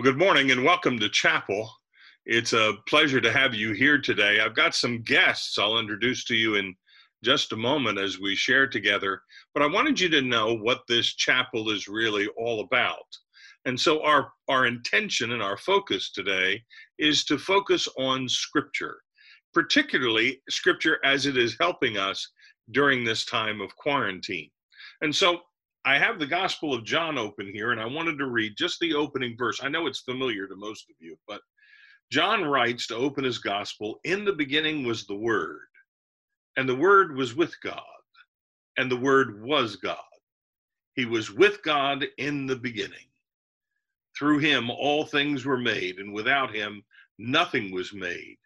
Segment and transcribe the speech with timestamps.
[0.00, 1.70] Well, good morning and welcome to chapel.
[2.24, 4.40] It's a pleasure to have you here today.
[4.40, 6.74] I've got some guests I'll introduce to you in
[7.22, 9.20] just a moment as we share together,
[9.52, 13.04] but I wanted you to know what this chapel is really all about.
[13.66, 16.62] And so our our intention and our focus today
[16.98, 18.96] is to focus on scripture,
[19.52, 22.26] particularly scripture as it is helping us
[22.70, 24.48] during this time of quarantine.
[25.02, 25.40] And so
[25.84, 28.94] I have the Gospel of John open here, and I wanted to read just the
[28.94, 29.60] opening verse.
[29.62, 31.40] I know it's familiar to most of you, but
[32.12, 35.68] John writes to open his Gospel In the beginning was the Word,
[36.56, 37.80] and the Word was with God,
[38.76, 39.96] and the Word was God.
[40.96, 43.08] He was with God in the beginning.
[44.18, 46.84] Through him all things were made, and without him
[47.18, 48.36] nothing was made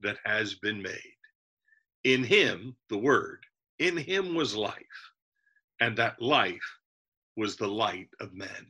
[0.00, 1.16] that has been made.
[2.02, 3.46] In him, the Word,
[3.78, 5.12] in him was life,
[5.78, 6.79] and that life
[7.40, 8.66] was the light of men.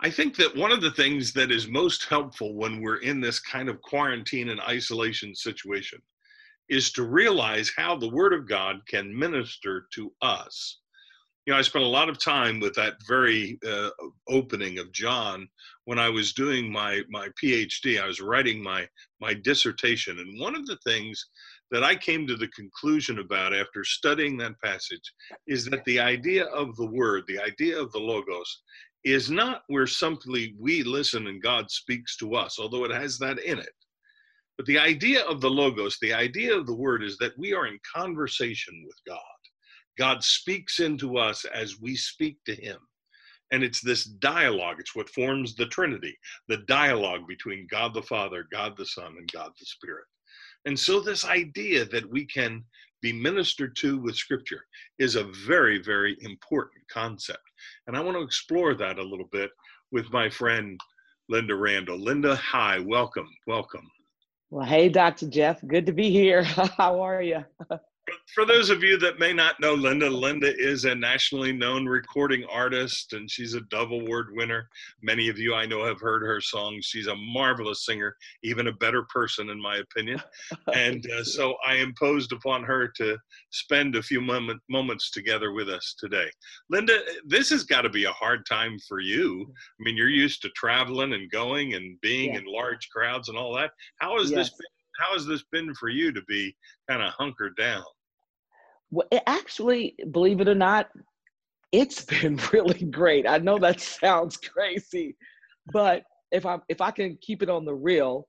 [0.00, 3.40] I think that one of the things that is most helpful when we're in this
[3.40, 6.00] kind of quarantine and isolation situation
[6.68, 10.78] is to realize how the Word of God can minister to us.
[11.44, 13.90] You know, I spent a lot of time with that very uh,
[14.28, 15.48] opening of John
[15.84, 18.00] when I was doing my my PhD.
[18.00, 18.88] I was writing my
[19.20, 21.26] my dissertation, and one of the things
[21.70, 25.12] that I came to the conclusion about after studying that passage
[25.46, 28.62] is that the idea of the word, the idea of the logos,
[29.04, 33.38] is not where simply we listen and God speaks to us, although it has that
[33.38, 33.72] in it.
[34.56, 37.66] But the idea of the logos, the idea of the word, is that we are
[37.66, 39.18] in conversation with God.
[39.98, 42.78] God speaks into us as we speak to him.
[43.50, 46.16] And it's this dialogue, it's what forms the Trinity,
[46.48, 50.06] the dialogue between God the Father, God the Son, and God the Spirit.
[50.66, 52.64] And so, this idea that we can
[53.02, 54.64] be ministered to with Scripture
[54.98, 57.42] is a very, very important concept.
[57.86, 59.50] And I want to explore that a little bit
[59.92, 60.80] with my friend
[61.30, 61.98] Lynda Randle.
[61.98, 63.90] Lynda, hi, welcome, welcome.
[64.50, 65.28] Well, hey, Dr.
[65.28, 66.42] Jeff, good to be here.
[66.76, 67.44] How are you?
[68.34, 72.44] for those of you that may not know Lynda, Lynda is a nationally known recording
[72.50, 74.68] artist and she's a Dove Award winner.
[75.02, 76.84] Many of you I know have heard her songs.
[76.86, 80.20] She's a marvelous singer, even a better person, in my opinion.
[80.74, 83.16] And uh, so I imposed upon her to
[83.50, 86.28] spend a few moment, moments together with us today.
[86.72, 89.46] Lynda, this has got to be a hard time for you.
[89.48, 93.54] I mean, you're used to traveling and going and being in large crowds and all
[93.54, 93.70] that.
[94.00, 94.38] How has yes.
[94.38, 94.66] this been?
[94.98, 96.54] How has this been for you to be
[96.88, 97.82] kind of hunkered down?
[98.90, 100.88] Well, actually, believe it or not,
[101.72, 103.26] it's been really great.
[103.28, 105.16] I know that sounds crazy,
[105.72, 108.28] but if I if I can keep it on the real,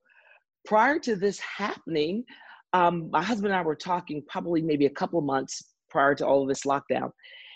[0.64, 2.24] prior to this happening,
[2.72, 6.42] um, my husband and I were talking probably maybe a couple months prior to all
[6.42, 7.10] of this lockdown.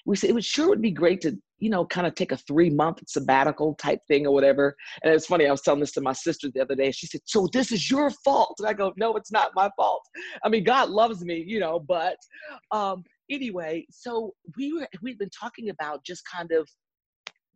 [0.06, 2.37] We said it would sure would be great to you know, kind of take a
[2.37, 4.75] three month sabbatical type thing or whatever.
[5.03, 6.91] And it's funny, I was telling this to my sister the other day.
[6.91, 8.56] She said, So this is your fault.
[8.59, 10.03] And I go, No, it's not my fault.
[10.44, 12.16] I mean, God loves me, you know, but
[12.72, 16.69] um, anyway, so we were, we've been talking about just kind of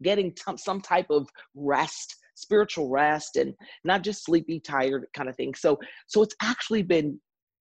[0.03, 5.37] getting t- some type of rest spiritual rest and not just sleepy tired kind of
[5.37, 5.79] thing so
[6.09, 7.17] so it's actually been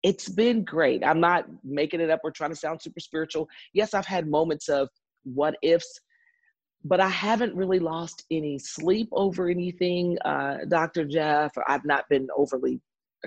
[0.03, 3.94] it's been great i'm not making it up or trying to sound super spiritual yes
[3.94, 4.88] i've had moments of
[5.25, 6.00] what ifs
[6.84, 11.04] but I haven't really lost any sleep over anything, uh, Dr.
[11.04, 11.53] Jeff.
[11.66, 12.81] I've not been overly,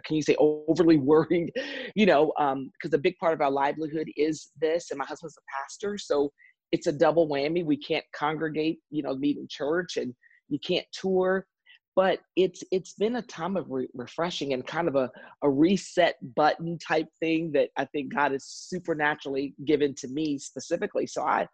[0.05, 1.51] can you say overly worried,
[1.95, 5.37] you know, because um, a big part of our livelihood is this, and my husband's
[5.37, 6.31] a pastor, so
[6.71, 7.65] it's a double whammy.
[7.65, 10.13] We can't congregate, you know, meet in church, and
[10.47, 11.45] you can't tour.
[11.95, 15.11] But it's it's been a time of re- refreshing and kind of a,
[15.43, 21.05] a reset button type thing that I think God has supernaturally given to me specifically.
[21.05, 21.47] So I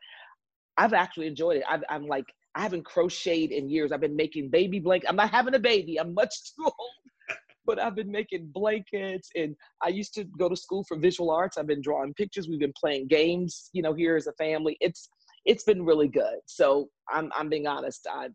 [0.77, 1.63] I've actually enjoyed it.
[1.67, 2.25] i am like,
[2.55, 3.91] I haven't crocheted in years.
[3.91, 5.09] I've been making baby blankets.
[5.09, 5.99] I'm not having a baby.
[5.99, 7.37] I'm much too old.
[7.65, 11.57] But I've been making blankets, and I used to go to school for visual arts.
[11.57, 12.47] I've been drawing pictures.
[12.47, 14.77] We've been playing games, you know, here as a family.
[14.79, 15.09] It's
[15.43, 16.37] it's been really good.
[16.45, 18.07] So I'm I'm being honest.
[18.09, 18.29] I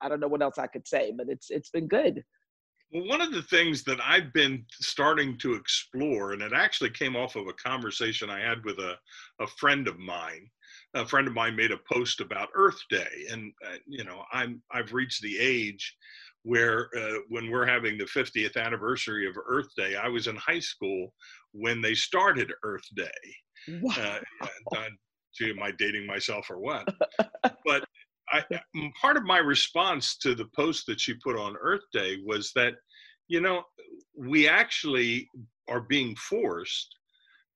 [0.00, 2.24] I don't know what else I could say, but it's it's been good.
[2.92, 7.16] Well, one of the things that I've been starting to explore, and it actually came
[7.16, 8.94] off of a conversation I had with a,
[9.40, 10.48] a friend of mine,
[10.94, 14.62] a friend of mine made a post about Earth Day, and uh, you know I'm
[14.70, 15.96] I've reached the age
[16.42, 20.60] where uh, when we're having the 50th anniversary of Earth Day, I was in high
[20.60, 21.12] school
[21.50, 23.80] when they started Earth Day.
[23.82, 24.20] Wow.
[24.40, 24.84] Uh,
[25.36, 26.88] gee, am I dating myself or what?
[27.64, 27.84] but
[28.30, 28.44] I,
[28.76, 32.52] mm, part of my response to the post that she put on Earth Day was
[32.54, 32.74] that,
[33.28, 33.62] you know,
[34.16, 35.28] we actually
[35.68, 36.96] are being forced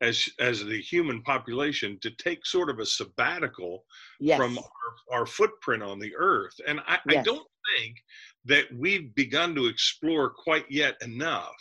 [0.00, 3.84] as as the human population to take sort of a sabbatical
[4.18, 4.38] yes.
[4.38, 7.18] from our, our, footprint on the earth and I, yes.
[7.18, 7.46] I, don't
[7.76, 7.96] think
[8.46, 11.54] that we've begun to explore quite yet enough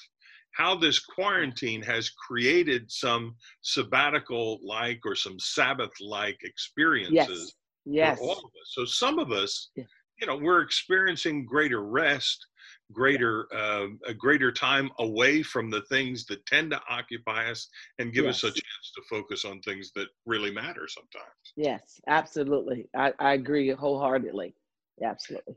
[0.54, 7.54] how this quarantine has created some sabbatical like or some Sabbath like experiences yes.
[7.86, 8.20] Yes.
[8.22, 8.68] all of us.
[8.68, 9.84] So some of us, yeah.
[10.20, 12.46] you know, we're experiencing greater rest
[12.92, 17.68] greater uh, a greater time away from the things that tend to occupy us
[18.00, 18.44] and give yes.
[18.44, 23.34] us a chance to focus on things that really matter sometimes yes absolutely i, I
[23.34, 24.56] agree wholeheartedly
[25.04, 25.56] absolutely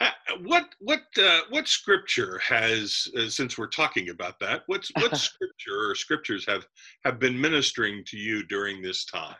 [0.00, 0.10] uh,
[0.44, 5.90] what what uh, what scripture has uh, since we're talking about that what's what scripture
[5.90, 6.66] or scriptures have
[7.04, 9.36] have been ministering to you during this time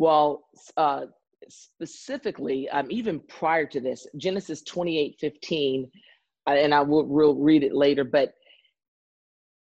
[0.00, 0.48] well
[0.78, 1.04] uh,
[1.50, 5.90] specifically, um, even prior to this, Genesis 28 15,
[6.46, 8.32] uh, and I will we'll read it later, but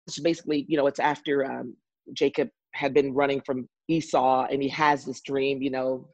[0.06, 1.74] it's basically, you know, it's after um,
[2.12, 6.08] Jacob had been running from Esau and he has this dream, you know,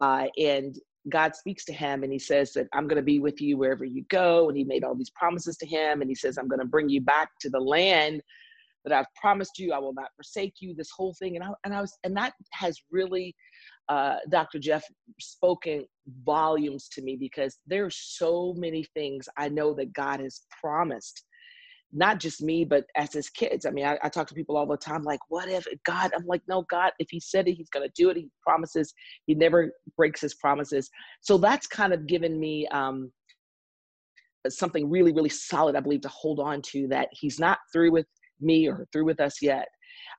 [0.00, 0.74] uh, and
[1.10, 3.84] God speaks to him and he says that I'm going to be with you wherever
[3.84, 4.48] you go.
[4.48, 6.88] And he made all these promises to him and he says, I'm going to bring
[6.88, 8.22] you back to the land
[8.84, 9.72] that I've promised you.
[9.72, 11.36] I will not forsake you, this whole thing.
[11.36, 13.34] And I, and I was, and that has really
[13.88, 14.58] uh, Dr.
[14.58, 14.84] Jeff
[15.20, 15.84] spoken
[16.24, 21.24] volumes to me because there's so many things I know that God has promised,
[21.92, 23.66] not just me, but as his kids.
[23.66, 26.10] I mean, I, I talk to people all the time, like, what if God?
[26.16, 28.16] I'm like, no, God, if he said it, he's going to do it.
[28.16, 28.94] He promises,
[29.26, 30.88] he never breaks his promises.
[31.20, 33.12] So that's kind of given me um,
[34.48, 38.06] something really, really solid, I believe, to hold on to that he's not through with
[38.42, 39.68] me or through with us yet.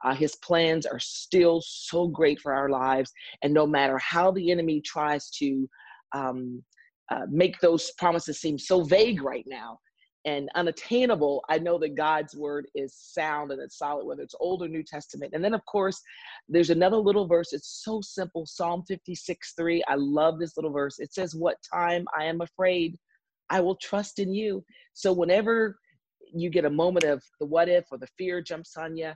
[0.04, 3.12] Uh, his plans are still so great for our lives.
[3.42, 5.70] And no matter how the enemy tries to
[6.14, 6.64] um,
[7.12, 9.80] uh, make those promises seem so vague right now
[10.26, 14.62] and unattainable, I know that God's word is sound and it's solid, whether it's Old
[14.64, 15.34] or New Testament.
[15.34, 16.02] And then, of course,
[16.48, 17.52] there's another little verse.
[17.52, 19.84] It's so simple Psalm 56 3.
[19.88, 21.00] I love this little verse.
[21.00, 22.98] It says, What time I am afraid,
[23.50, 24.64] I will trust in you.
[24.94, 25.78] So, whenever
[26.40, 29.12] you get a moment of the what if or the fear jumps on you,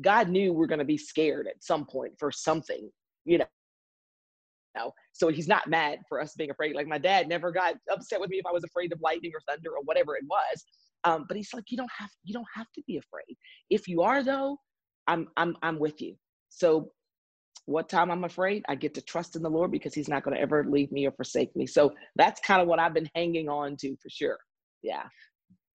[0.00, 2.90] God knew we're going to be scared at some point for something,
[3.24, 3.44] you know.
[5.12, 6.74] So he's not mad for us being afraid.
[6.74, 9.40] Like my dad never got upset with me if I was afraid of lightning or
[9.48, 10.64] thunder or whatever it was.
[11.04, 13.36] Um, but he's like, you don't have you don't have to be afraid.
[13.70, 14.58] If you are though,
[15.06, 16.16] I'm I'm I'm with you.
[16.48, 16.90] So
[17.66, 20.36] what time I'm afraid, I get to trust in the Lord because He's not going
[20.36, 21.66] to ever leave me or forsake me.
[21.66, 24.38] So that's kind of what I've been hanging on to for sure.
[24.82, 25.04] Yeah.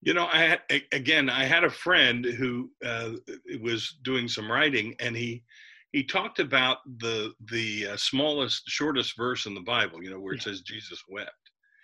[0.02, 3.10] You know, I had, again, I had a friend who uh,
[3.60, 5.42] was doing some writing, and he
[5.92, 10.02] he talked about the the uh, smallest, shortest verse in the Bible.
[10.02, 10.52] You know, where it yeah.
[10.52, 11.32] says Jesus wept.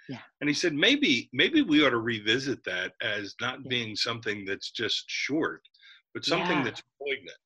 [0.08, 0.18] Yeah.
[0.40, 3.68] And he said maybe maybe we ought to revisit that as not yeah.
[3.68, 5.62] being something that's just short,
[6.14, 6.64] but something yeah.
[6.64, 7.36] that's poignant.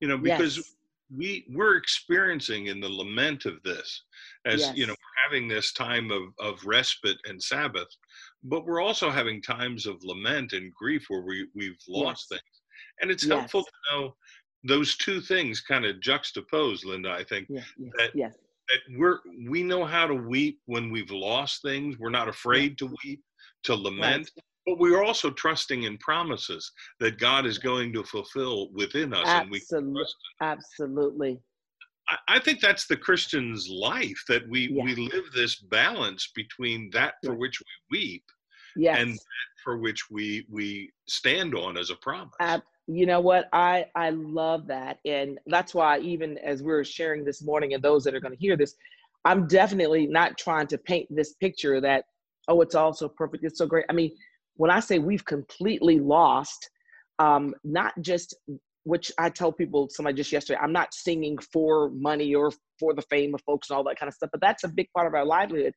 [0.00, 0.74] You know, because yes.
[1.14, 4.02] we we're experiencing in the lament of this
[4.46, 4.76] as yes.
[4.76, 7.88] you know having this time of of respite and Sabbath
[8.44, 12.38] but we're also having times of lament and grief where we we've lost yes.
[12.38, 12.60] things
[13.00, 13.38] and it's yes.
[13.38, 14.14] helpful to know
[14.64, 17.64] those two things kind of juxtapose lynda i think yes.
[17.98, 22.78] that, that we're we know how to weep when we've lost things we're not afraid
[22.78, 23.22] to weep
[23.62, 24.44] to lament right.
[24.66, 29.78] but we're also trusting in promises that god is going to fulfill within us absolutely.
[29.78, 30.04] and we
[30.40, 31.40] absolutely
[32.28, 34.84] I think that's the Christian's life that we yeah.
[34.84, 38.24] we live this balance between that for which we weep
[38.76, 38.98] yes.
[39.00, 39.18] and
[39.62, 42.34] for which we we stand on as a promise.
[42.40, 47.24] Uh, you know what I I love that and that's why even as we're sharing
[47.24, 48.74] this morning and those that are going to hear this
[49.24, 52.04] I'm definitely not trying to paint this picture that
[52.48, 53.84] oh it's all so perfect it's so great.
[53.88, 54.12] I mean
[54.54, 56.70] when I say we've completely lost
[57.18, 58.34] um, not just
[58.84, 63.02] which I tell people, somebody just yesterday, I'm not singing for money or for the
[63.02, 65.14] fame of folks and all that kind of stuff, but that's a big part of
[65.14, 65.74] our livelihood.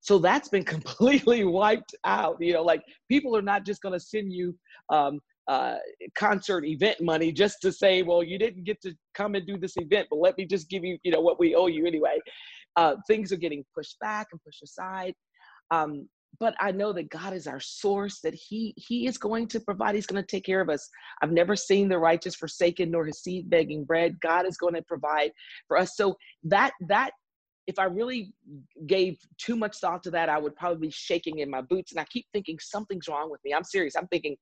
[0.00, 2.36] So that's been completely wiped out.
[2.40, 4.56] You know, like people are not just going to send you
[4.88, 5.76] um, uh,
[6.16, 9.74] concert event money just to say, well, you didn't get to come and do this
[9.76, 12.18] event, but let me just give you, you know, what we owe you anyway.
[12.76, 15.12] Uh, things are getting pushed back and pushed aside.
[15.70, 19.60] Um, but I know that God is our source, that He He is going to
[19.60, 20.88] provide, He's going to take care of us.
[21.22, 24.20] I've never seen the righteous forsaken nor his seed begging bread.
[24.20, 25.32] God is going to provide
[25.66, 25.96] for us.
[25.96, 27.12] So that that
[27.66, 28.32] if I really
[28.86, 31.92] gave too much thought to that, I would probably be shaking in my boots.
[31.92, 33.52] And I keep thinking something's wrong with me.
[33.54, 33.94] I'm serious.
[33.96, 34.36] I'm thinking,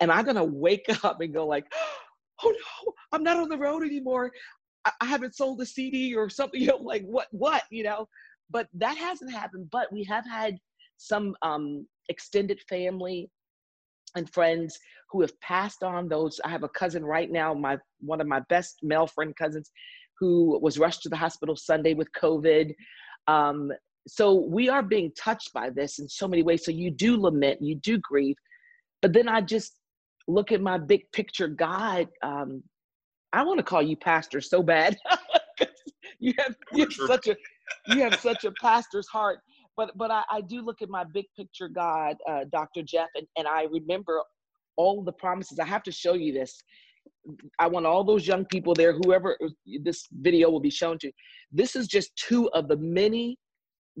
[0.00, 1.66] am I gonna wake up and go like,
[2.42, 4.32] oh no, I'm not on the road anymore.
[4.84, 8.08] I, I haven't sold a CD or something, you know, like what, what, you know?
[8.50, 9.68] But that hasn't happened.
[9.70, 10.58] But we have had
[10.96, 13.28] some um, extended family
[14.14, 14.78] and friends
[15.10, 18.40] who have passed on those i have a cousin right now my one of my
[18.48, 19.70] best male friend cousins
[20.18, 22.72] who was rushed to the hospital sunday with covid
[23.28, 23.72] um,
[24.08, 26.64] so we are being touched by this in so many ways.
[26.64, 28.36] So you do lament, you do grieve,
[29.02, 29.78] but then I just
[30.28, 32.08] look at my big picture God.
[32.22, 32.62] Um,
[33.32, 34.96] I want to call you pastor so bad.
[36.18, 37.36] you have, you have such a
[37.88, 39.40] you have such a pastor's heart.
[39.76, 42.82] But but I, I do look at my big picture God, uh, Dr.
[42.82, 44.22] Jeff, and, and I remember
[44.76, 45.58] all the promises.
[45.58, 46.62] I have to show you this.
[47.58, 49.36] I want all those young people there, whoever
[49.82, 51.10] this video will be shown to.
[51.52, 53.38] This is just two of the many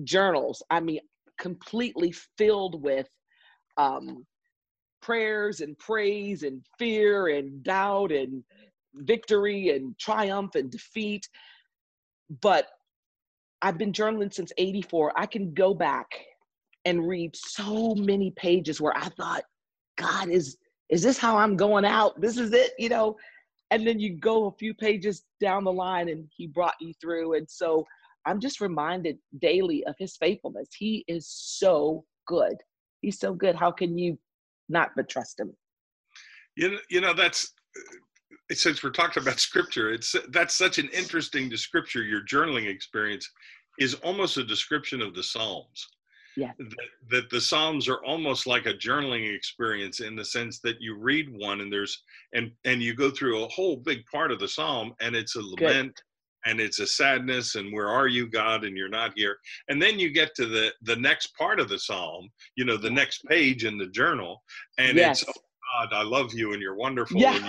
[0.04, 0.62] journals.
[0.70, 1.00] I mean,
[1.38, 3.08] completely filled with
[3.76, 4.24] um,
[5.02, 8.42] prayers and praise and fear and doubt and
[8.94, 11.28] victory and triumph and defeat.
[12.40, 12.66] But
[13.62, 15.12] I've been journaling since 84.
[15.16, 16.06] I can go back
[16.84, 19.42] and read so many pages where I thought,
[19.98, 20.56] God, is
[20.88, 22.20] is this how I'm going out?
[22.20, 23.16] This is it, you know?
[23.72, 27.34] And then you go a few pages down the line and he brought you through.
[27.34, 27.84] And so
[28.24, 30.68] I'm just reminded daily of his faithfulness.
[30.78, 32.54] He is so good.
[33.00, 33.56] He's so good.
[33.56, 34.16] How can you
[34.68, 35.52] not but trust him?
[36.56, 37.52] You know, you know that's
[38.52, 42.06] since we're talking about scripture, it's that's such an interesting description.
[42.06, 43.28] Your journaling experience
[43.78, 45.88] is almost a description of the Psalms.
[46.36, 46.52] Yeah.
[46.58, 50.98] That, that the Psalms are almost like a journaling experience in the sense that you
[50.98, 52.02] read one and there's
[52.34, 55.40] and and you go through a whole big part of the Psalm and it's a
[55.40, 56.50] lament Good.
[56.50, 59.38] and it's a sadness and where are you God and you're not here
[59.70, 62.90] and then you get to the the next part of the Psalm, you know, the
[62.90, 64.42] next page in the journal
[64.76, 65.22] and yes.
[65.22, 65.32] it's
[65.76, 67.18] God, I love you and you're wonderful.
[67.18, 67.36] Yeah.
[67.36, 67.46] And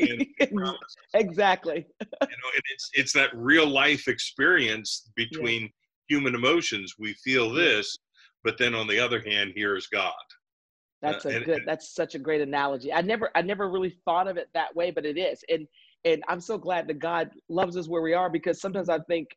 [0.00, 0.76] you, and
[1.14, 1.86] exactly.
[2.00, 5.68] you know, and it's it's that real life experience between yeah.
[6.08, 6.94] human emotions.
[6.98, 7.96] We feel this,
[8.44, 10.12] but then on the other hand, here is God.
[11.02, 11.62] That's uh, a and, good.
[11.66, 12.92] that's such a great analogy.
[12.92, 15.44] I never I never really thought of it that way, but it is.
[15.48, 15.66] And
[16.04, 19.28] and I'm so glad that God loves us where we are because sometimes I think,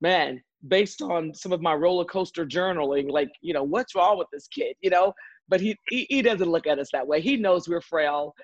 [0.00, 4.28] man, based on some of my roller coaster journaling, like you know, what's wrong with
[4.32, 4.76] this kid?
[4.82, 5.14] You know,
[5.50, 7.20] but he, he, he doesn't look at us that way.
[7.20, 8.34] He knows we're frail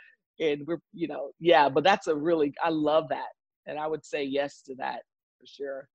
[0.41, 3.29] and we're, you know, yeah, but that's a really, I love that.
[3.67, 5.03] And I would say yes to that
[5.39, 5.89] for sure.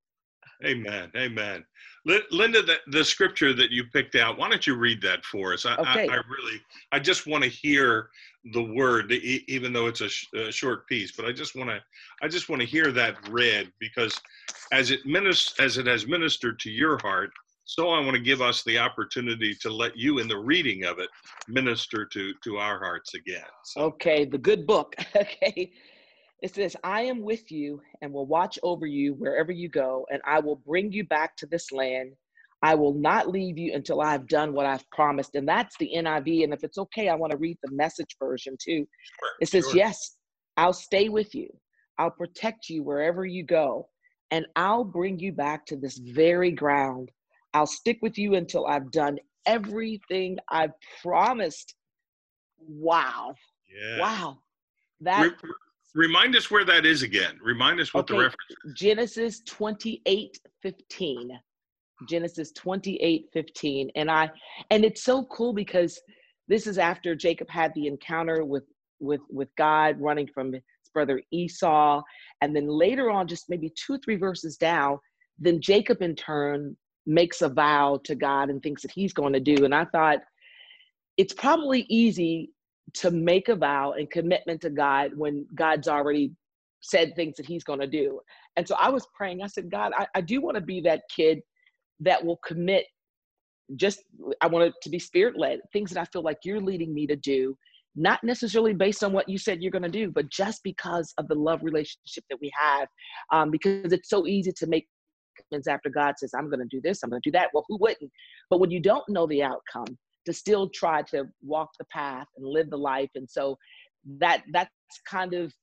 [0.66, 1.12] Amen.
[1.16, 1.64] Amen.
[2.08, 5.66] Lynda, the, the scripture that you picked out, why don't you read that for us?
[5.66, 6.08] I, okay.
[6.08, 8.10] I, I really, I just want to hear
[8.54, 11.80] the word, even though it's a, sh- a, short piece, but I just want to,
[12.24, 14.20] I just want to hear that read because
[14.72, 17.32] as it ministers, as it has ministered to your heart,
[17.72, 21.00] so I want to give us the opportunity to let you, in the reading of
[21.00, 21.08] it,
[21.48, 23.46] minister to to our hearts again.
[23.64, 23.82] So.
[23.84, 24.94] Okay, the good book.
[25.16, 25.72] okay.
[26.42, 30.22] It says, I am with you and will watch over you wherever you go, and
[30.26, 32.12] I will bring you back to this land.
[32.62, 35.36] I will not leave you until I've done what I've promised.
[35.36, 36.44] And that's the NIV.
[36.44, 38.86] And if it's okay, I want to read the message version too.
[39.20, 39.78] Sure, it says, sure.
[39.78, 40.18] Yes,
[40.58, 41.48] I'll stay with you.
[41.98, 43.88] I'll protect you wherever you go,
[44.30, 47.12] and I'll bring you back to this very ground
[47.54, 51.76] I'll stick with you until I've done everything I've promised.
[52.60, 53.36] Wow.
[53.70, 54.00] Yeah.
[54.00, 54.38] Wow.
[55.02, 55.52] That Re-
[55.96, 57.40] remind us where that is again.
[57.42, 58.14] Remind us what okay.
[58.14, 58.74] the reference is.
[58.74, 61.40] Genesis 28 15.
[62.08, 63.92] Genesis 28 15.
[63.96, 64.30] And I
[64.70, 66.00] and it's so cool because
[66.48, 68.64] this is after Jacob had the encounter with
[69.00, 72.02] with with God running from his brother Esau.
[72.42, 75.00] And then later on, just maybe two, three verses down,
[75.40, 79.40] then Jacob in turn makes a vow to God and thinks that he's going to
[79.40, 79.66] do.
[79.66, 80.20] And I thought
[81.18, 82.52] it's probably easy
[82.94, 86.32] to make a vow and commitment to God when God's already
[86.82, 88.20] said things that he's going to do.
[88.56, 91.04] And so I was praying, I said, God, I, I do want to be that
[91.16, 91.40] kid
[92.00, 92.86] that will commit
[93.76, 94.04] just,
[94.42, 97.08] I want it to be spirit led, things that I feel like you're leading me
[97.08, 97.56] to do,
[97.96, 101.28] not necessarily based on what you said you're going to do, but just because of
[101.28, 102.88] the love relationship that we have.
[103.32, 104.88] Um, because it's so easy to make
[105.68, 107.50] after God says, I'm going to do this, I'm going to do that.
[107.54, 108.12] Well, who wouldn't?
[108.50, 112.46] But when you don't know the outcome, to still try to walk the path and
[112.46, 113.10] live the life.
[113.16, 113.58] And so
[114.20, 114.70] that that's
[115.08, 115.54] kind of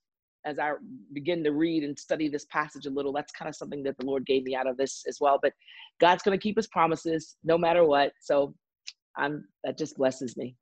[0.46, 0.72] as I
[1.12, 4.06] begin to read and study this passage a little, that's kind of something that the
[4.06, 5.38] Lord gave me out of this as well.
[5.42, 5.52] But
[6.00, 8.12] God's going to keep his promises no matter what.
[8.20, 8.54] So
[9.16, 10.56] I'm that just blesses me.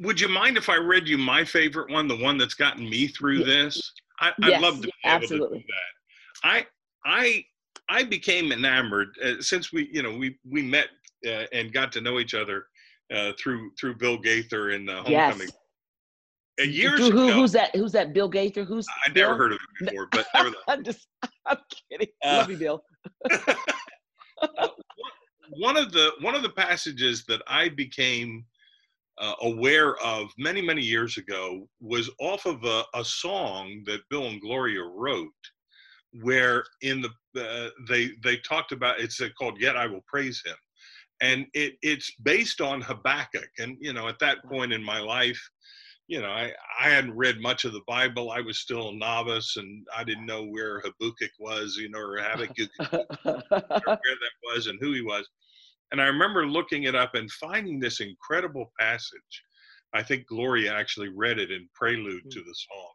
[0.00, 3.08] Would you mind if I read you my favorite one, the one that's gotten me
[3.08, 3.80] through this?
[4.20, 5.46] I, would yes, love to be absolutely.
[5.46, 5.64] able to do
[6.42, 6.48] that.
[6.48, 6.66] I
[7.04, 7.44] I
[7.88, 10.88] I became enamored uh, since we, you know, we we met
[11.26, 12.66] uh, and got to know each other
[13.14, 15.48] uh, through through Bill Gaither in the homecoming.
[16.58, 16.68] Yes.
[16.68, 17.74] years who, ago, who's that?
[17.74, 18.12] Who's that?
[18.12, 18.64] Bill Gaither?
[18.64, 18.86] Who's?
[19.04, 19.36] I never Bill?
[19.38, 20.26] heard of him before, but
[20.68, 21.06] I'm just,
[21.46, 21.58] I'm
[21.90, 22.08] kidding.
[22.24, 22.84] Uh, Love you, Bill.
[25.58, 28.44] One of the one of the passages that I became
[29.18, 34.26] uh, aware of many many years ago was off of a, a song that Bill
[34.26, 35.28] and Gloria wrote
[36.22, 40.56] where in the uh, they they talked about it's called "Yet I Will Praise Him,"
[41.20, 43.48] and it it's based on Habakkuk.
[43.58, 45.40] And you know, at that point in my life,
[46.06, 48.30] you know, I, I hadn't read much of the Bible.
[48.30, 52.18] I was still a novice and I didn't know where Habakkuk was, you know, or
[52.18, 52.68] Habakkuk,
[53.22, 55.26] where that was and who he was.
[55.92, 59.42] And I remember looking it up and finding this incredible passage.
[59.94, 62.92] I think Gloria actually read it in prelude to the song.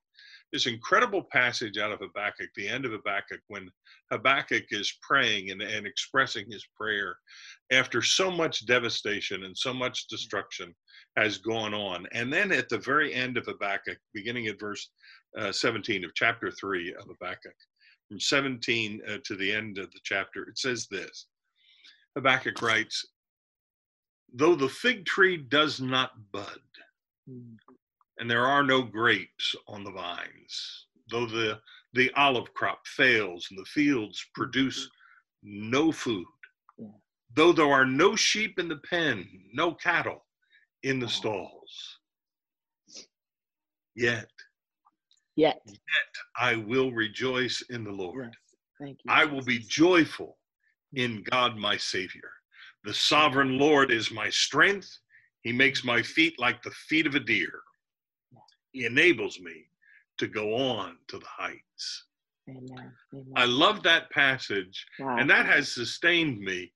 [0.52, 3.70] This incredible passage out of Habakkuk, the end of Habakkuk, when
[4.12, 7.18] Habakkuk is praying and, and expressing his prayer
[7.72, 10.74] after so much devastation and so much destruction
[11.18, 12.08] has gone on.
[12.14, 14.90] And then at the very end of Habakkuk, beginning at verse
[15.38, 17.54] uh, 17 of chapter 3 of Habakkuk,
[18.08, 21.28] from 17 uh, to the end of the chapter, it says this
[22.16, 23.06] Habakkuk writes,
[24.34, 26.60] Though the fig tree does not bud,
[28.20, 31.60] and there are no grapes on the vines, though the,
[31.94, 34.90] the olive crop fails and the fields produce
[35.42, 36.26] no food,
[37.34, 40.26] though there are no sheep in the pen, no cattle,
[40.84, 41.10] in the oh.
[41.10, 42.00] stalls.
[43.96, 44.30] Yet,
[45.36, 45.78] yet, yet
[46.40, 48.26] I will rejoice in the Lord.
[48.32, 48.34] Yes.
[48.80, 49.12] Thank you.
[49.12, 50.38] I will be joyful
[50.94, 52.32] in God my Savior.
[52.84, 54.90] The sovereign Lord is my strength.
[55.42, 57.62] He makes my feet like the feet of a deer.
[58.74, 59.66] Enables me
[60.18, 62.06] to go on to the heights.
[62.50, 62.92] Amen.
[63.14, 63.34] Amen.
[63.36, 65.18] I love that passage, Wow.
[65.18, 66.72] and that has sustained me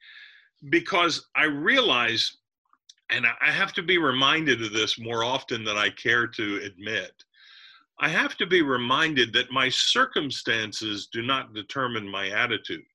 [0.69, 2.37] because I realize
[3.09, 7.11] and I have to be reminded of this more often than I care to admit.
[7.99, 12.85] I have to be reminded that my circumstances do not determine my attitude,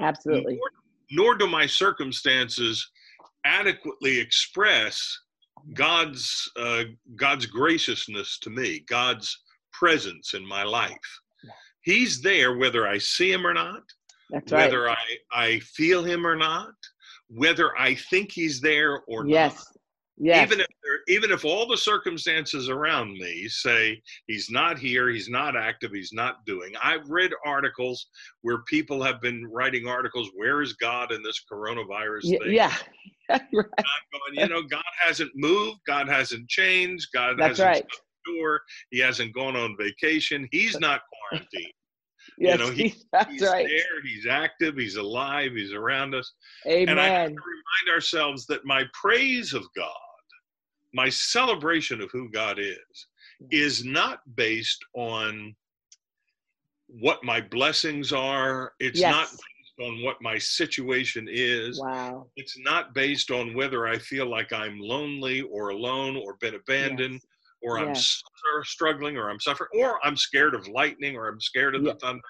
[0.00, 0.54] Absolutely.
[0.56, 0.70] nor,
[1.10, 2.88] nor do my circumstances
[3.44, 5.20] adequately express
[5.74, 6.84] God's uh,
[7.16, 9.36] God's graciousness to me, God's
[9.72, 11.20] presence in my life.
[11.82, 13.82] He's there whether I see him or not,
[14.30, 14.64] That's right.
[14.64, 14.96] whether I,
[15.32, 16.74] I feel him or not,
[17.28, 19.75] whether I think he's there or not
[20.18, 20.46] Yes.
[20.46, 25.28] Even if there, even if all the circumstances around me say he's not here, he's
[25.28, 26.72] not active, he's not doing.
[26.82, 28.06] I've read articles
[28.40, 30.30] where people have been writing articles.
[30.34, 32.54] Where is God in this coronavirus Y- thing?
[32.54, 32.74] yeah.
[33.28, 33.40] right.
[33.52, 37.86] Going, you know, God hasn't moved, God hasn't changed, God That's hasn't right.
[38.38, 41.66] door, He hasn't gone on vacation, He's not quarantined.
[42.38, 42.58] Yes.
[42.58, 43.66] know, he- that's He's right.
[43.66, 46.32] there, He's active, He's alive, He's around us.
[46.66, 46.88] Amen.
[46.88, 49.90] And I have to remind ourselves that my praise of God,
[50.96, 53.06] my celebration of who God is,
[53.50, 55.54] is not based on
[56.88, 58.72] what my blessings are.
[58.80, 59.12] It's yes.
[59.12, 61.78] not based on what my situation is.
[61.78, 62.28] Wow.
[62.36, 67.14] It's not based on whether I feel like I'm lonely or alone or been abandoned
[67.14, 67.26] Yes.
[67.62, 68.22] or I'm Yes.
[68.62, 72.22] struggling or I'm suffering or I'm scared of lightning or I'm scared of the thunder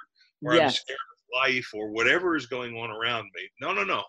[0.42, 3.48] or I'm scared of life or whatever is going on around me.
[3.61, 4.02] No, no, no.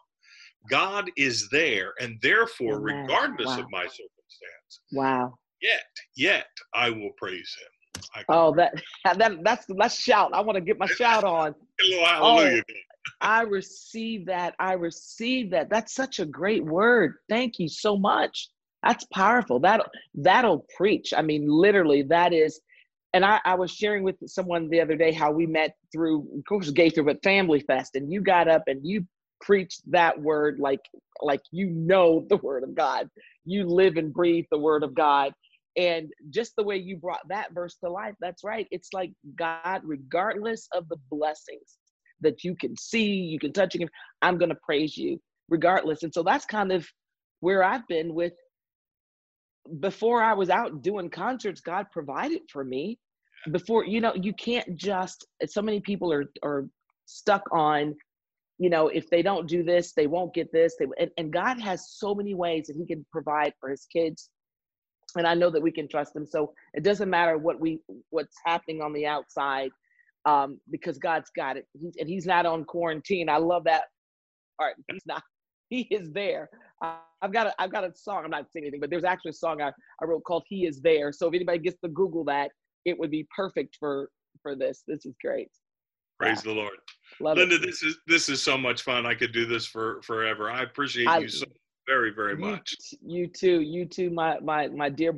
[0.69, 3.03] God is there, and therefore, Amen.
[3.03, 3.59] regardless Wow.
[3.59, 3.87] of my
[4.39, 5.37] circumstance, Wow.
[5.61, 5.83] yet,
[6.15, 8.23] yet I will praise Him.
[8.29, 8.73] Oh, that
[9.17, 10.31] that that's let's shout.
[10.33, 11.55] I want to get my shout on.
[11.79, 12.63] Hello, oh, hallelujah.
[13.21, 14.55] I receive that.
[14.59, 15.69] I receive that.
[15.69, 17.15] That's such a great word.
[17.29, 18.49] Thank you so much.
[18.83, 19.59] That's powerful.
[19.59, 19.81] That
[20.15, 21.13] that'll preach.
[21.15, 22.59] I mean, literally, that is.
[23.13, 26.43] And I, I was sharing with someone the other day how we met through, of
[26.47, 29.05] course, Gaither, but Family Fest, and you got up and you
[29.41, 30.81] preached that word like
[31.21, 33.09] like you know the word of God.
[33.45, 35.33] You live and breathe the word of God.
[35.77, 38.67] And just the way you brought that verse to life, that's right.
[38.71, 41.77] It's like God, regardless of the blessings
[42.21, 43.87] that you can see, you can touch, can,
[44.23, 45.19] I'm going to praise you
[45.49, 46.01] regardless.
[46.01, 46.87] And so that's kind of
[47.41, 48.33] where I've been with
[49.79, 52.97] before I was out doing concerts, God provided for me.
[53.51, 56.67] Before, you know, you can't just, so many people are, are
[57.05, 57.95] stuck on,
[58.59, 60.75] you know, if they don't do this, they won't get this.
[60.79, 64.29] They, and, and God has so many ways that He can provide for His kids.
[65.15, 66.25] And I know that we can trust Him.
[66.25, 69.69] So it doesn't matter what we, what's happening on the outside
[70.25, 71.67] um, because God's got it.
[71.73, 73.29] He's, and He's not on quarantine.
[73.29, 73.83] I love that
[74.59, 74.75] part.
[74.91, 75.23] He's not.
[75.69, 76.47] He is there.
[76.81, 78.23] Uh, I've got a, I've got a song.
[78.23, 80.79] I'm not saying anything, but there's actually a song I, I wrote called "He Is
[80.79, 82.51] There." So if anybody gets to Google that,
[82.85, 84.09] it would be perfect for
[84.41, 84.83] for this.
[84.87, 85.49] This is great.
[86.19, 86.77] Praise the Lord.
[87.19, 87.61] Love Lynda, it.
[87.61, 89.05] this is this is so much fun.
[89.05, 90.49] I could do this for forever.
[90.51, 91.45] I appreciate I- you so
[91.87, 92.75] very, very You, much.
[93.01, 93.61] you too.
[93.61, 95.15] You too, my my my dear.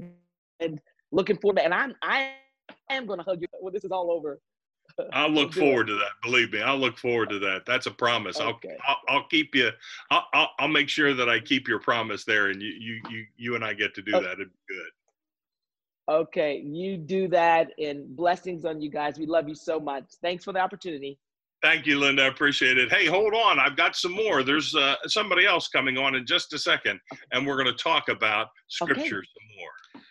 [0.59, 0.79] And
[1.11, 1.63] looking forward to.
[1.63, 2.33] And I'm I
[2.89, 4.39] am going to hug you when this is all over.
[5.13, 6.11] I'll look forward to that.
[6.21, 7.65] Believe me, I'll look forward to that.
[7.65, 8.39] That's a promise.
[8.39, 8.77] Okay.
[8.87, 9.71] I'll, I'll I'll keep you.
[10.11, 13.25] I'll, I'll I'll make sure that I keep your promise there, and you you you
[13.37, 14.19] you and I get to do Oh.
[14.21, 14.33] that.
[14.33, 14.89] It'd be good.
[16.09, 19.19] Okay, you do that, and blessings on you guys.
[19.19, 20.05] We love you so much.
[20.23, 21.19] Thanks for the opportunity.
[21.61, 22.21] Thank you, Lynda.
[22.21, 22.91] I appreciate it.
[22.91, 23.59] Hey, hold on.
[23.59, 24.41] I've got some more.
[24.41, 26.99] There's uh, somebody else coming on in just a second,
[27.31, 29.05] and we're going to talk about scripture okay.
[29.07, 30.01] some more.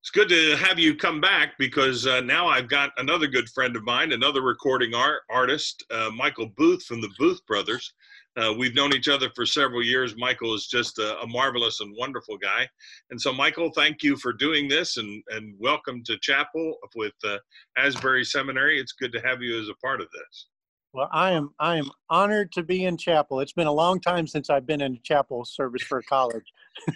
[0.00, 3.76] It's good to have you come back because uh, now I've got another good friend
[3.76, 7.94] of mine, another recording art artist, uh, Michael Booth from the Booth Brothers.
[8.36, 10.14] Uh, we've known each other for several years.
[10.16, 12.68] Michael is just a, a, marvelous and wonderful guy.
[13.10, 17.38] And so, Michael, thank you for doing this and, and welcome to Chapel with uh,
[17.78, 18.78] Asbury Seminary.
[18.78, 20.48] It's good to have you as a part of this.
[20.92, 23.40] Well, I am I am honored to be in chapel.
[23.40, 26.44] It's been a long time since I've been in chapel service for college.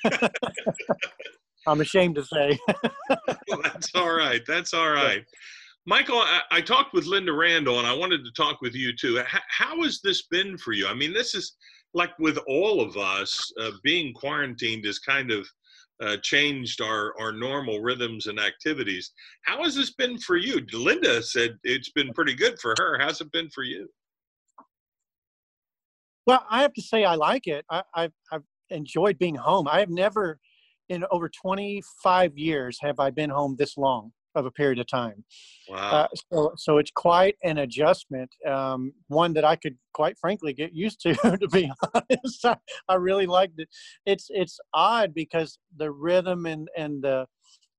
[1.66, 2.58] I'm ashamed to say.
[3.48, 4.40] well, that's all right.
[4.46, 5.24] That's all right.
[5.86, 9.18] Michael, I, I, talked with Lynda Randle, and I wanted to talk with you too.
[9.18, 10.86] H- how has this been for you?
[10.86, 11.56] I mean, this is
[11.94, 15.48] like with all of us, uh, being quarantined has kind of
[16.02, 19.12] uh, changed our, our normal rhythms and activities.
[19.44, 20.60] How has this been for you?
[20.66, 22.98] Lynda said it's been pretty good for her.
[23.00, 23.88] How's it been for you?
[26.26, 27.64] Well, I have to say I like it.
[27.70, 29.66] I, I've, I've enjoyed being home.
[29.66, 30.38] I have never,
[30.90, 35.24] in over 25 years, have I been home this long of a period of time.
[35.68, 35.76] Wow.
[35.76, 40.72] Uh, so, so it's quite an adjustment, um, one that I could quite frankly get
[40.72, 42.44] used to, to be honest.
[42.44, 42.56] I,
[42.88, 43.68] I, really liked it.
[44.06, 47.26] It's, it's odd because the rhythm and, and the,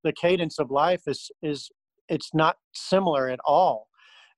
[0.03, 1.69] the cadence of life is, is,
[2.09, 3.87] it's not similar at all.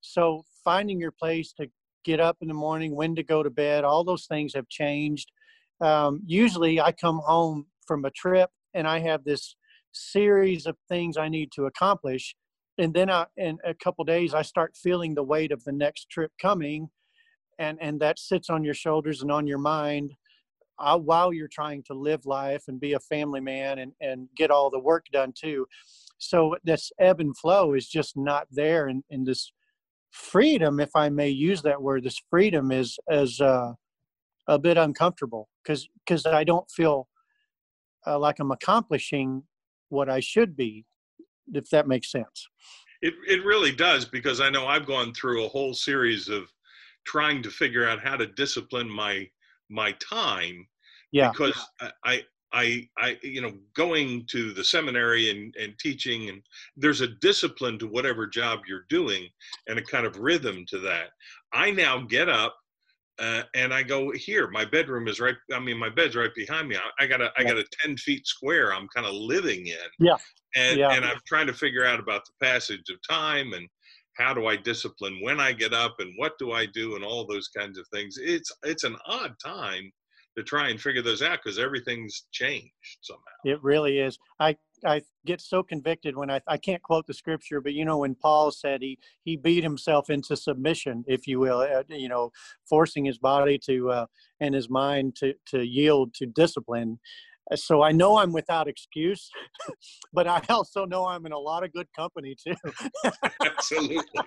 [0.02, 1.68] So finding your place to
[2.04, 5.32] get up in the morning, when to go to bed, all those things have changed.
[5.82, 9.56] Um, usually I come home from a trip and I have this
[9.94, 12.36] series of things I need to accomplish.
[12.78, 16.10] And then I, in a couple days, I start feeling the weight of the next
[16.10, 16.90] trip coming,
[17.60, 20.14] and and that sits on your shoulders and on your mind
[20.80, 24.52] uh, while you're trying to live life and be a family man and and get
[24.52, 25.68] all the work done too.
[26.18, 29.52] So this ebb and flow is just not there, and, and this
[30.12, 33.74] freedom, if I may use that word, this freedom is as uh,
[34.48, 37.08] a bit uncomfortable because because I don't feel
[38.06, 39.44] uh, like I'm accomplishing
[39.94, 40.86] what I should be,
[41.54, 42.48] if that makes sense.
[43.02, 46.52] It, it really does because I know I've gone through a whole series of
[47.06, 49.30] trying to figure out how to discipline my
[49.70, 50.68] my time.
[51.12, 51.32] Yeah.
[51.32, 51.68] Because
[52.04, 56.42] I, I I you know going to the seminary and, and teaching and
[56.78, 59.28] there's a discipline to whatever job you're doing
[59.68, 61.10] and a kind of rhythm to that.
[61.52, 62.56] I now get up
[63.20, 64.50] uh, and I go here.
[64.50, 65.36] My bedroom is right.
[65.54, 66.76] I mean, my bed's right behind me.
[66.76, 68.74] I, I got a I got a ten feet square.
[68.74, 69.76] I'm kind of living in.
[70.00, 70.18] Yeah.
[70.56, 70.92] And yeah.
[70.92, 73.68] and I'm trying to figure out about the passage of time and
[74.18, 77.26] how do I discipline when I get up and what do I do and all
[77.26, 78.18] those kinds of things.
[78.20, 79.92] It's it's an odd time
[80.38, 82.72] to try and figure those out because everything's changed
[83.02, 83.22] somehow.
[83.46, 84.18] It really is.
[84.40, 88.00] I I get so convicted when I I can't quote the scripture, but you know
[88.00, 92.32] when Paul said he he beat himself into submission, if you will, uh, you know,
[92.68, 94.06] forcing his body to uh,
[94.40, 97.00] and his mind to to yield to discipline.
[97.52, 99.30] Uh, so I know I'm without excuse,
[100.14, 102.56] but I also know I'm in a lot of good company too.
[103.46, 104.22] Absolutely,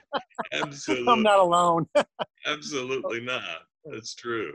[0.53, 1.09] absolutely.
[1.13, 1.87] I'm not alone.
[2.47, 3.63] Absolutely not.
[3.85, 4.53] That's true.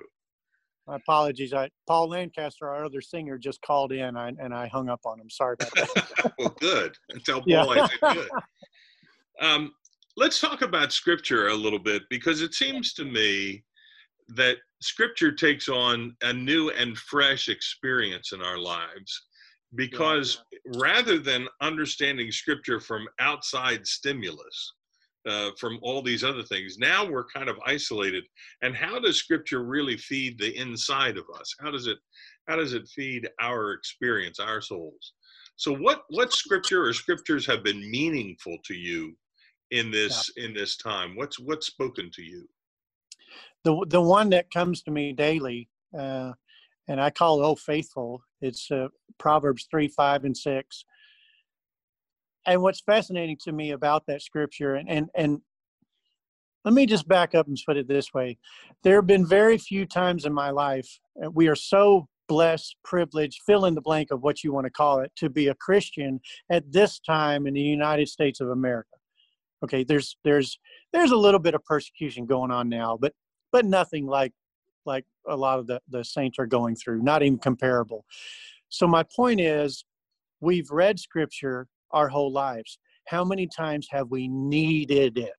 [0.92, 1.54] My apologies.
[1.54, 5.22] I, Paul Lancaster, our other singer, just called in I, and I hung up on
[5.22, 5.30] him.
[5.30, 6.34] Sorry about that.
[6.38, 6.94] well, good.
[7.26, 7.64] Tell Paul yeah.
[7.66, 8.30] I did good.
[9.40, 9.72] Um,
[10.18, 13.64] let's talk about scripture a little bit because it seems to me
[14.36, 19.20] that scripture takes on a new and fresh experience in our lives
[19.74, 20.80] because yeah, yeah.
[20.80, 24.74] rather than understanding scripture from outside stimulus
[25.28, 26.78] uh, from all these other things.
[26.78, 28.24] Now we're kind of isolated.
[28.62, 31.54] And how does Scripture really feed the inside of us?
[31.60, 31.98] How does it
[32.48, 35.14] how does it feed our experience, our souls?
[35.56, 39.16] So what what Scripture or Scriptures have been meaningful to you
[39.72, 41.16] in this in this time?
[41.16, 42.48] What's what's spoken to you?
[43.64, 46.34] The the one that comes to me daily, uh,
[46.88, 48.88] and I call it "Oh Faithful." It's uh,
[49.20, 50.84] Proverbs three, five, and six
[52.46, 55.42] and what's fascinating to me about that scripture and and and
[56.64, 58.38] let me just back up and put it this way.
[58.84, 63.42] There have been very few times in my life uh, we are so blessed privileged
[63.46, 66.22] fill in the blank of what you want to call it to be a christian
[66.50, 68.96] at this time in the united states of america.
[69.64, 70.58] Okay there's there's
[70.94, 73.12] there's a little bit of persecution going on now but
[73.52, 74.32] but nothing like
[74.86, 78.06] like a lot of the the saints are going through not even comparable.
[78.70, 79.84] So my point is
[80.40, 82.80] we've read scripture our whole lives.
[83.08, 85.32] How many times have we needed it?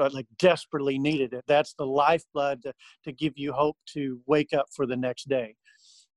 [0.00, 1.44] Uh, like desperately needed it.
[1.48, 2.72] That's the lifeblood to,
[3.04, 5.56] to give you hope to wake up for the next day.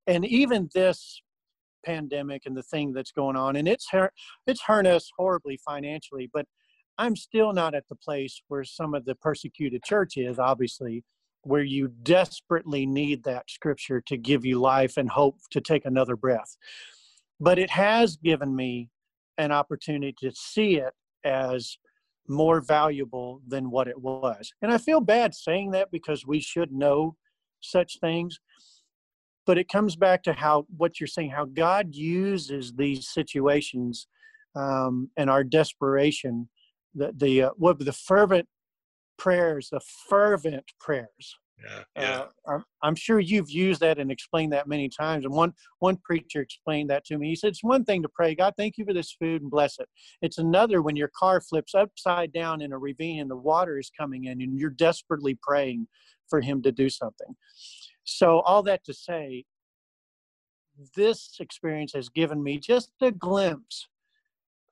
[0.05, 1.21] And even this
[1.83, 4.13] pandemic and the thing that's going on, and it's hurt,
[4.45, 6.45] it's hurt us horribly financially, but
[6.97, 11.03] I'm still not at the place where some of the persecuted church is, obviously,
[11.43, 16.15] where you desperately need that scripture to give you life and hope to take another
[16.15, 16.55] breath.
[17.39, 18.89] But it has given me
[19.37, 21.77] an opportunity to see it as
[22.27, 24.51] more valuable than what it was.
[24.61, 27.15] And I feel bad saying that because we should know
[27.59, 28.39] such things.
[29.45, 34.07] But it comes back to how what you're saying, how God uses these situations
[34.55, 36.47] um, and our desperation,
[36.93, 38.47] the the uh, what the fervent
[39.17, 41.37] prayers, the fervent prayers.
[41.95, 42.25] Yeah.
[42.47, 45.25] Uh, I'm sure you've used that and explained that many times.
[45.25, 47.29] And one one preacher explained that to me.
[47.29, 49.77] He said it's one thing to pray, God, thank you for this food and bless
[49.77, 49.87] it.
[50.21, 53.91] It's another when your car flips upside down in a ravine and the water is
[53.97, 55.87] coming in, and you're desperately praying
[56.29, 57.35] for Him to do something.
[58.03, 59.45] So all that to say,
[60.95, 63.87] this experience has given me just a glimpse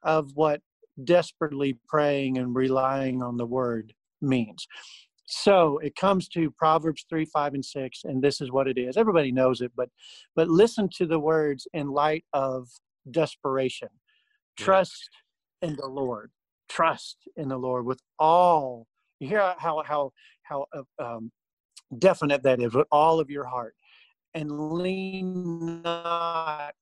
[0.04, 0.62] of what
[1.04, 4.68] desperately praying and relying on the Word means.
[5.32, 8.98] So it comes to Proverbs 3, 5, and 6, and this is what it is.
[8.98, 9.88] Everybody knows it, but
[10.36, 12.68] but listen to the words in light of
[13.12, 13.90] desperation.
[14.58, 15.12] Trust
[15.62, 16.32] in the Lord.
[16.68, 18.88] Trust in the Lord with all.
[19.20, 21.32] You hear how how how uh, um,
[22.00, 23.76] definite that is with all of your heart,
[24.34, 26.74] and lean not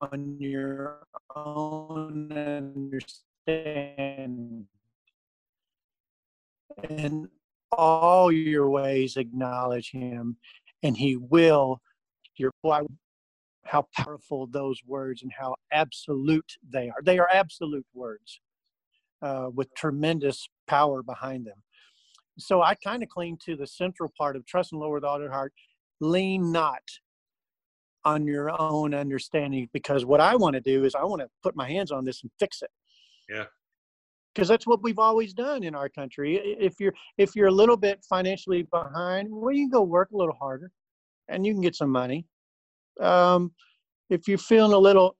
[0.00, 1.00] on your
[1.34, 2.30] own
[3.48, 4.68] understanding.
[6.88, 7.28] And
[7.72, 10.36] all your ways acknowledge him
[10.82, 11.80] and he will
[12.36, 12.82] your boy
[13.64, 17.02] how powerful those words and how absolute they are.
[17.02, 18.40] They are absolute words
[19.20, 21.56] uh, with tremendous power behind them.
[22.38, 25.30] So i kind of cling to the central part of trust and lower the other
[25.30, 25.52] heart.
[26.00, 26.82] Lean not
[28.04, 31.56] on your own understanding because what i want to do is i want to put
[31.56, 32.70] my hands on this and fix it.
[33.28, 33.46] Yeah
[34.38, 36.36] because that's what we've always done in our country.
[36.36, 40.16] If you're if you're a little bit financially behind, well, you can go work a
[40.16, 40.70] little harder,
[41.26, 42.24] and you can get some money.
[43.00, 43.50] Um,
[44.10, 45.16] if you're feeling a little,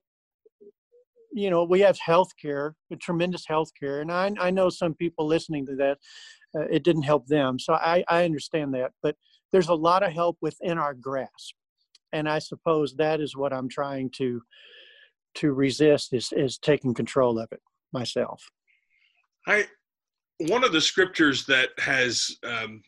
[1.33, 5.27] you know, we have health care, tremendous health care, and I I know some people
[5.27, 5.97] listening to that,
[6.57, 9.17] uh, it didn't help them, so I I understand that, but
[9.51, 11.55] there's a lot of help within our grasp,
[12.13, 14.41] and I suppose that is what I'm trying to
[15.35, 18.49] to resist is is taking control of it myself.
[19.49, 19.65] I
[20.37, 22.81] one of the scriptures that has um,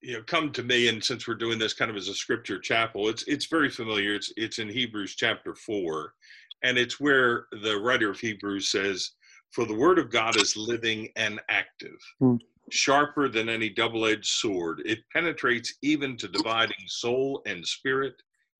[0.00, 2.58] you know come to me, and since we're doing this kind of as a scripture
[2.58, 4.14] chapel, it's it's very familiar.
[4.14, 6.14] It's it's in Hebrews chapter four,
[6.62, 9.10] and it's where the writer of Hebrews says,
[9.50, 12.38] "For the word of God is living and active." Mm.
[12.70, 14.80] Sharper than any double edged sword.
[14.86, 18.14] It penetrates even to dividing soul and spirit,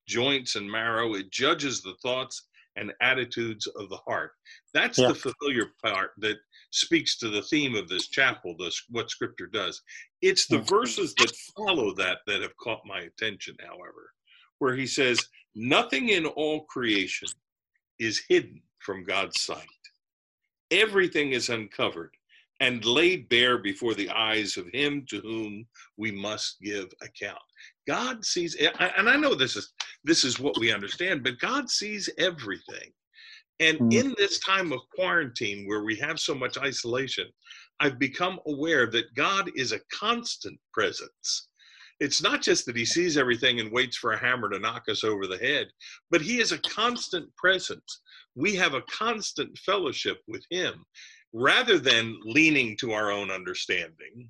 [0.07, 1.15] joints and marrow.
[1.15, 2.43] It judges the thoughts
[2.75, 4.31] and attitudes of the heart.
[4.75, 5.07] That's yeah.
[5.07, 6.37] the familiar part that
[6.75, 9.81] speaks to the theme of this chapel, this what Scripture does.
[10.21, 10.69] It's the mm.
[10.69, 14.11] verses that follow that that have caught my attention, however,
[14.59, 15.19] where he says,
[15.55, 17.29] Nothing in all creation
[17.99, 19.65] is hidden from God's sight.
[20.71, 22.11] Everything is uncovered
[22.59, 25.65] and laid bare before the eyes of him to whom
[25.97, 27.37] we must give account.
[27.87, 31.69] God sees eh, and I know this is this is what we understand, but God
[31.69, 32.91] sees everything.
[33.59, 33.93] And mm.
[33.93, 37.27] in this time of quarantine where we have so much isolation,
[37.79, 41.47] I've become aware that God is a constant presence.
[41.99, 45.03] It's not just that he sees everything and waits for a hammer to knock us
[45.03, 45.67] over the head,
[46.11, 48.01] but he is a constant presence.
[48.35, 50.83] We have a constant fellowship with him
[51.31, 54.29] rather than leaning to our own understanding.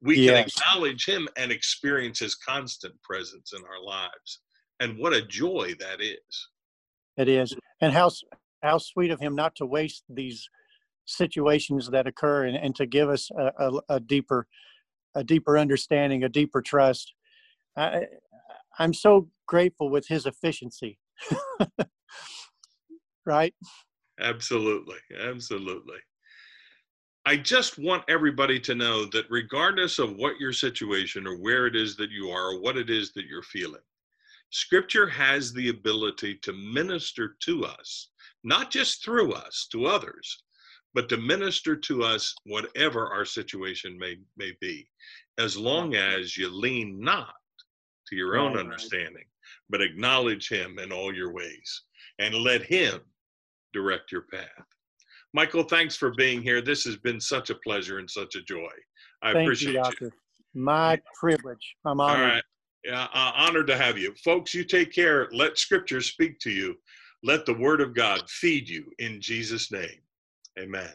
[0.00, 0.30] We yes.
[0.30, 4.40] can acknowledge him and experience his constant presence in our lives.
[4.80, 6.48] And what a joy that is.
[7.16, 7.54] It is.
[7.80, 8.10] And how
[8.64, 10.48] how sweet of him not to waste these
[11.04, 14.46] situations that occur and, and to give us a, a, a deeper
[15.14, 17.12] a deeper understanding a deeper trust.
[17.76, 18.06] I,
[18.78, 20.98] i'm so grateful with his efficiency.
[23.26, 23.54] Right?
[24.20, 24.98] Absolutely.
[25.18, 25.96] Absolutely.
[27.26, 31.74] I just want everybody to know that regardless of what your situation or where it
[31.74, 33.80] is that you are or what it is that you're feeling,
[34.50, 38.10] Scripture has the ability to minister to us
[38.44, 40.44] not just through us to others,
[40.92, 44.86] but to minister to us whatever our situation may, may be,
[45.38, 47.34] as long as you lean not
[48.08, 49.24] to your own understanding,
[49.70, 51.82] but acknowledge Him in all your ways
[52.20, 53.00] and let Him
[53.72, 54.46] direct your path.
[55.32, 56.60] Michael, thanks for being here.
[56.60, 58.68] This has been such a pleasure and such a joy.
[59.22, 60.04] I Thank appreciate you, Doctor.
[60.04, 60.62] You.
[60.62, 61.74] My privilege.
[61.84, 62.20] I'm honored.
[62.20, 62.44] All right.
[62.84, 64.14] Yeah, uh, honored to have you.
[64.22, 65.28] Folks, you take care.
[65.32, 66.76] Let Scripture speak to you
[67.24, 70.02] let the word of God feed you in Jesus' name.
[70.58, 70.92] Amen.